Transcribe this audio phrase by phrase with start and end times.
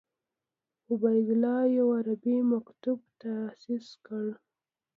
[0.91, 4.25] عبیدالله یو عربي مکتب تاسیس کړ.